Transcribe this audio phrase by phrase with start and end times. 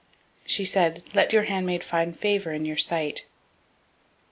[0.45, 3.27] 001:018 She said, Let your handmaid find favor in your sight.